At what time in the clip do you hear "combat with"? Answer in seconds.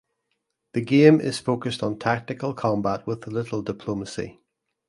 2.55-3.27